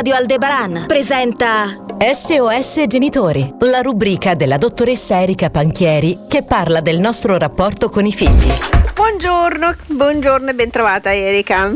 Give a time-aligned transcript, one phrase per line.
[0.00, 7.36] Radio Aldebaran presenta SOS Genitori, la rubrica della dottoressa Erika Panchieri che parla del nostro
[7.36, 8.50] rapporto con i figli.
[8.94, 11.74] Buongiorno, buongiorno e bentrovata Erika.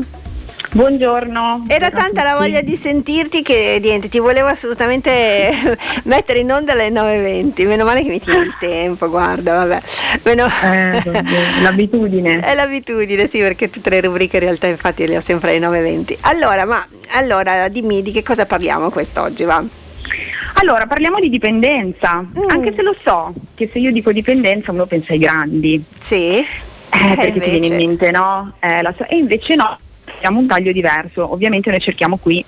[0.74, 1.66] Buongiorno.
[1.68, 5.52] Era tanta la voglia di sentirti che niente, ti volevo assolutamente
[6.02, 7.64] mettere in onda alle 9.20.
[7.68, 9.80] Meno male che mi tieni il tempo, guarda, vabbè.
[10.24, 10.48] Meno...
[10.48, 12.41] Eh, l'abitudine.
[12.42, 16.16] È l'abitudine, sì, perché tutte le rubriche in realtà infatti le ho sempre alle 9.20.
[16.23, 19.62] Allora, ma allora dimmi di che cosa parliamo quest'oggi, va?
[20.55, 22.48] Allora, parliamo di dipendenza, mm.
[22.48, 25.84] anche se lo so che se io dico dipendenza uno pensa ai grandi.
[26.00, 26.38] Sì.
[26.38, 26.47] Eh,
[26.91, 27.50] perché invece...
[27.50, 28.55] ti viene in mente, no?
[28.59, 29.78] Eh, so- e invece no,
[30.24, 31.30] abbiamo un taglio diverso.
[31.30, 32.42] Ovviamente noi cerchiamo qui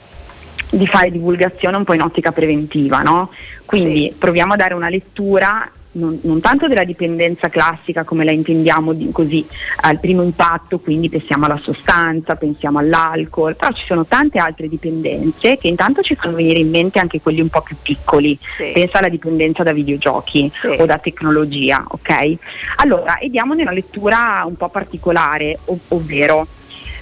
[0.70, 3.30] di fare divulgazione un po' in ottica preventiva, no?
[3.66, 4.14] Quindi sì.
[4.18, 9.10] proviamo a dare una lettura non, non, tanto della dipendenza classica come la intendiamo di,
[9.12, 9.46] così
[9.80, 15.56] al primo impatto, quindi pensiamo alla sostanza, pensiamo all'alcol, però ci sono tante altre dipendenze
[15.56, 18.38] che intanto ci fanno venire in mente anche quelli un po' più piccoli.
[18.42, 18.72] Sì.
[18.74, 20.66] Pensa alla dipendenza da videogiochi sì.
[20.66, 22.34] o da tecnologia, ok?
[22.76, 26.46] Allora, e diamone una lettura un po' particolare, ov- ovvero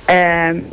[0.04, 0.64] eh,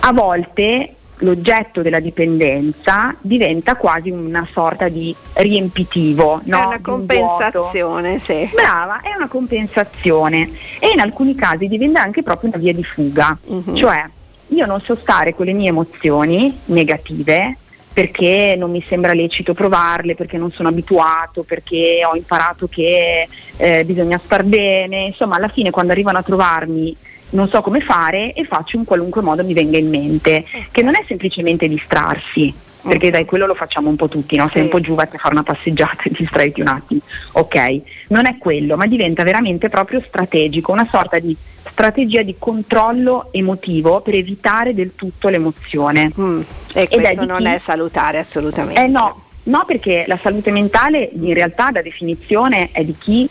[0.00, 6.40] a volte l'oggetto della dipendenza diventa quasi una sorta di riempitivo.
[6.44, 6.58] No?
[6.58, 8.48] È una compensazione, sì.
[8.52, 13.36] Brava, è una compensazione e in alcuni casi diventa anche proprio una via di fuga,
[13.42, 13.74] uh-huh.
[13.74, 14.04] cioè
[14.48, 17.56] io non so stare con le mie emozioni negative
[17.92, 23.84] perché non mi sembra lecito provarle, perché non sono abituato, perché ho imparato che eh,
[23.84, 26.94] bisogna star bene, insomma alla fine quando arrivano a trovarmi
[27.34, 30.94] non so come fare e faccio in qualunque modo mi venga in mente, che non
[30.94, 34.44] è semplicemente distrarsi, perché dai quello lo facciamo un po' tutti, no?
[34.46, 34.52] Sì.
[34.52, 37.00] sei un po' giù vai a fare una passeggiata e distraiti un attimo,
[37.32, 41.36] ok, non è quello, ma diventa veramente proprio strategico, una sorta di
[41.68, 46.12] strategia di controllo emotivo per evitare del tutto l'emozione.
[46.18, 46.40] Mm.
[46.72, 47.46] E questo è non chi...
[47.46, 48.80] è salutare assolutamente.
[48.80, 53.28] Eh no, no, perché la salute mentale in realtà da definizione è di chi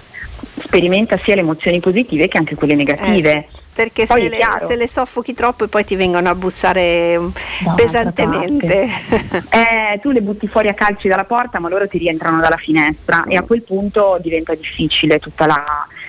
[0.64, 3.32] sperimenta sia le emozioni positive che anche quelle negative.
[3.32, 4.38] Eh sì perché se le,
[4.68, 7.34] se le, soffochi troppo e poi ti vengono a bussare no,
[7.76, 8.84] pesantemente.
[9.50, 13.24] eh, tu le butti fuori a calci dalla porta ma loro ti rientrano dalla finestra
[13.28, 15.66] e a quel punto diventa difficile tutta la,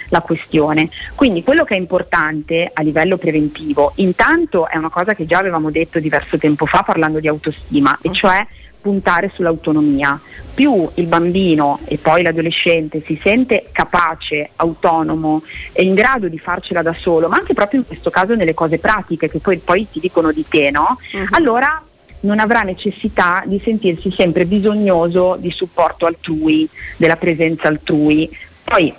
[0.09, 0.89] la questione.
[1.15, 5.71] Quindi quello che è importante a livello preventivo, intanto è una cosa che già avevamo
[5.71, 8.47] detto diverso tempo fa parlando di autostima, e cioè
[8.81, 10.21] puntare sull'autonomia.
[10.55, 15.43] Più il bambino e poi l'adolescente si sente capace, autonomo
[15.73, 18.79] e in grado di farcela da solo, ma anche proprio in questo caso nelle cose
[18.79, 20.99] pratiche che poi, poi ti dicono di te, no?
[21.13, 21.27] Uh-huh.
[21.31, 21.83] Allora
[22.21, 28.31] non avrà necessità di sentirsi sempre bisognoso di supporto altrui, della presenza altrui.
[28.63, 28.95] Poi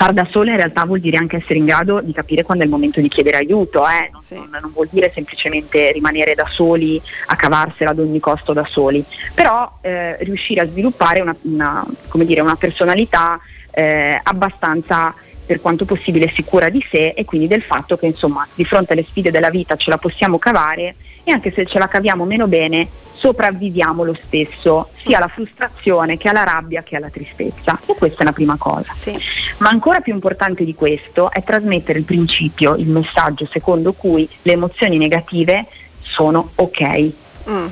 [0.00, 2.66] far da sola in realtà vuol dire anche essere in grado di capire quando è
[2.66, 4.08] il momento di chiedere aiuto, eh?
[4.10, 4.34] non, sì.
[4.34, 9.04] non, non, vuol dire semplicemente rimanere da soli a cavarsela ad ogni costo da soli,
[9.34, 11.84] però eh, riuscire a sviluppare una, una,
[12.24, 13.38] dire, una personalità
[13.72, 15.14] eh, abbastanza
[15.50, 19.02] per quanto possibile sicura di sé e quindi del fatto che insomma di fronte alle
[19.02, 20.94] sfide della vita ce la possiamo cavare
[21.24, 26.28] e anche se ce la caviamo meno bene sopravviviamo lo stesso, sia alla frustrazione che
[26.28, 27.80] alla rabbia che alla tristezza.
[27.84, 28.94] E questa è la prima cosa.
[28.94, 29.18] Sì.
[29.58, 34.52] Ma ancora più importante di questo è trasmettere il principio, il messaggio secondo cui le
[34.52, 35.66] emozioni negative
[36.00, 37.10] sono ok.
[37.50, 37.66] Mm.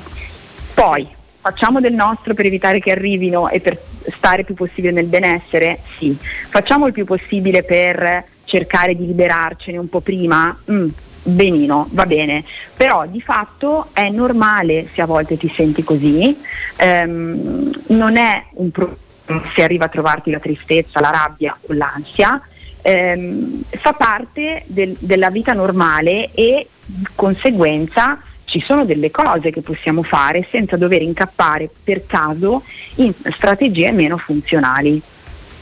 [0.73, 1.17] Poi.
[1.39, 5.79] Facciamo del nostro per evitare che arrivino e per stare più possibile nel benessere?
[5.97, 6.15] Sì.
[6.19, 10.57] Facciamo il più possibile per cercare di liberarcene un po' prima?
[10.71, 10.89] Mm
[11.21, 12.43] benino, va bene,
[12.75, 16.35] però di fatto è normale se a volte ti senti così,
[16.77, 19.07] ehm, non è un problema
[19.53, 22.41] se arriva a trovarti la tristezza, la rabbia o l'ansia,
[22.81, 29.61] ehm, fa parte del, della vita normale e di conseguenza ci sono delle cose che
[29.61, 32.63] possiamo fare senza dover incappare per caso
[32.95, 35.01] in strategie meno funzionali.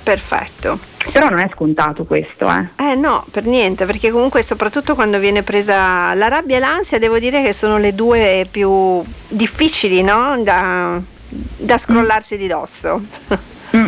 [0.03, 0.79] Perfetto.
[1.11, 2.91] Però non è scontato questo, eh?
[2.91, 7.19] Eh no, per niente, perché comunque soprattutto quando viene presa la rabbia e l'ansia, devo
[7.19, 10.41] dire che sono le due più difficili, no?
[10.41, 12.37] Da, da scrollarsi mm.
[12.37, 13.01] di dosso.
[13.75, 13.87] Mm.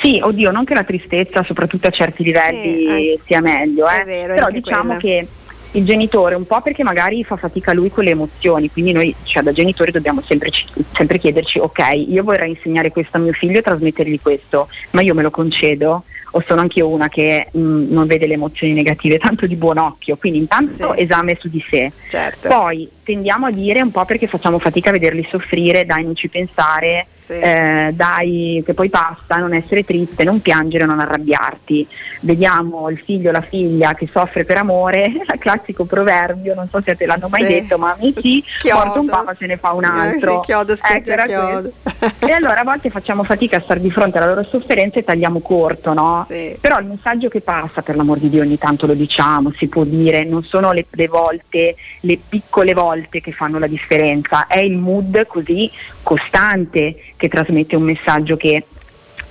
[0.00, 3.20] Sì, oddio, non che la tristezza, soprattutto a certi livelli, sì, eh.
[3.24, 4.04] sia meglio, eh?
[4.04, 5.00] Vero, però diciamo quella.
[5.00, 5.26] che
[5.72, 9.42] il genitore un po' perché magari fa fatica lui con le emozioni, quindi noi cioè,
[9.42, 10.50] da genitori dobbiamo sempre,
[10.92, 11.78] sempre chiederci ok,
[12.08, 16.04] io vorrei insegnare questo a mio figlio e trasmettergli questo, ma io me lo concedo?
[16.32, 19.56] O sono anche io una che mh, mm, non vede le emozioni negative tanto di
[19.56, 21.02] buon occhio, quindi intanto sì.
[21.02, 21.92] esame su di sé.
[22.08, 22.48] Certo.
[22.48, 26.28] Poi tendiamo a dire un po' perché facciamo fatica a vederli soffrire, dai non ci
[26.28, 27.32] pensare, sì.
[27.32, 31.86] eh, dai che poi passa, non essere triste, non piangere, non arrabbiarti.
[32.20, 36.80] Vediamo il figlio o la figlia che soffre per amore, il classico proverbio, non so
[36.80, 37.48] se te l'hanno mai sì.
[37.48, 40.40] detto, ma amici, morto un papà se ne fa un altro.
[40.40, 41.72] chiodo, ecco, chiodo.
[42.18, 45.40] e allora a volte facciamo fatica a stare di fronte alla loro sofferenza e tagliamo
[45.40, 46.19] corto, no?
[46.24, 46.56] Sì.
[46.60, 49.84] Però il messaggio che passa, per l'amor di Dio, ogni tanto lo diciamo, si può
[49.84, 54.76] dire, non sono le, le volte, le piccole volte che fanno la differenza, è il
[54.76, 55.70] mood così
[56.02, 58.64] costante che trasmette un messaggio che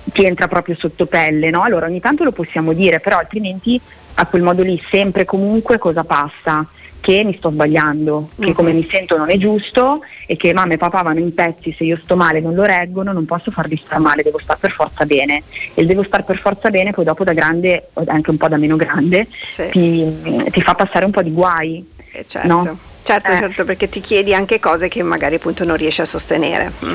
[0.04, 1.62] ti entra proprio sotto pelle, no?
[1.62, 3.80] Allora ogni tanto lo possiamo dire, però altrimenti
[4.14, 6.66] a quel modo lì sempre comunque cosa passa?
[7.00, 8.52] Che mi sto sbagliando, che uh-huh.
[8.52, 11.84] come mi sento non è giusto e che mamma e papà vanno in pezzi, se
[11.84, 15.04] io sto male non lo reggono, non posso farli stare male, devo stare per forza
[15.06, 15.42] bene.
[15.74, 18.48] E il devo stare per forza bene poi dopo da grande, o anche un po'
[18.48, 19.68] da meno grande, sì.
[19.70, 20.06] ti,
[20.50, 21.84] ti, fa passare un po' di guai.
[22.12, 22.48] Eh certo.
[22.48, 22.78] No?
[23.02, 23.36] Certo, eh.
[23.36, 26.70] certo, perché ti chiedi anche cose che magari appunto non riesci a sostenere.
[26.84, 26.94] Mm.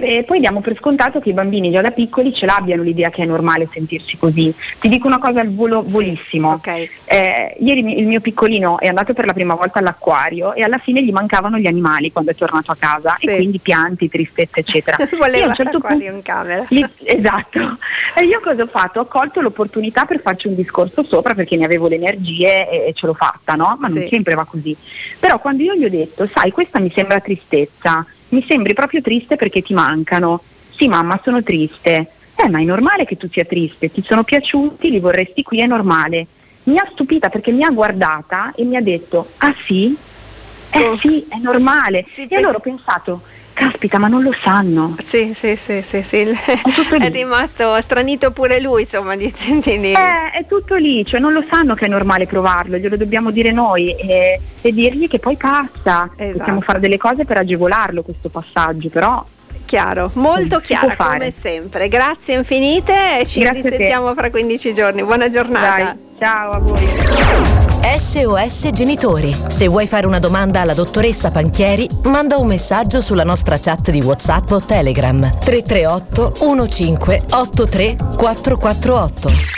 [0.00, 3.22] Eh, poi diamo per scontato che i bambini già da piccoli ce l'abbiano l'idea che
[3.22, 4.54] è normale sentirsi così.
[4.80, 6.50] Ti dico una cosa al volo volissimo.
[6.50, 6.90] Sì, okay.
[7.04, 11.02] eh, ieri il mio piccolino è andato per la prima volta all'acquario e alla fine
[11.02, 13.26] gli mancavano gli animali quando è tornato a casa sì.
[13.26, 14.96] e quindi pianti, tristezza eccetera.
[15.18, 16.66] Voleva un certo punto, in camera.
[16.68, 17.78] Gli, esatto.
[18.14, 19.00] E io cosa ho fatto?
[19.00, 22.92] Ho colto l'opportunità per farci un discorso sopra perché ne avevo le energie e, e
[22.94, 23.76] ce l'ho fatta, no?
[23.78, 23.98] Ma sì.
[23.98, 24.76] non sempre va così.
[25.18, 28.04] Però quando io gli ho detto, sai, questa mi sembra tristezza,
[28.34, 30.42] mi sembri proprio triste perché ti mancano.
[30.70, 32.10] Sì, mamma, sono triste.
[32.34, 35.66] Eh, ma è normale che tu sia triste, ti sono piaciuti, li vorresti qui, è
[35.66, 36.26] normale.
[36.64, 39.96] Mi ha stupita perché mi ha guardata e mi ha detto, ah sì?
[40.70, 40.96] Eh oh.
[40.96, 42.04] sì, è normale.
[42.08, 43.22] Sì, e allora ho pensato,
[43.54, 44.94] caspita, ma non lo sanno.
[45.02, 46.22] Sì, sì, sì, sì, sì.
[46.98, 49.92] È, rimasto stranito pure lui, insomma, di sentire.
[49.92, 53.52] Eh, è tutto lì, cioè non lo sanno che è normale provarlo, glielo dobbiamo dire
[53.52, 56.10] noi e, e dirgli che poi passa.
[56.16, 56.38] Esatto.
[56.38, 59.24] Possiamo fare delle cose per agevolarlo questo passaggio, però
[59.64, 61.88] chiaro, molto chiaro come sempre.
[61.88, 65.02] Grazie infinite e ci Grazie risentiamo fra 15 giorni.
[65.02, 65.84] Buona giornata.
[65.84, 67.73] Dai, ciao a voi.
[67.84, 69.36] SOS Genitori.
[69.48, 74.00] Se vuoi fare una domanda alla dottoressa Panchieri, manda un messaggio sulla nostra chat di
[74.00, 76.96] WhatsApp o Telegram 338 15
[77.30, 79.52] 83 448.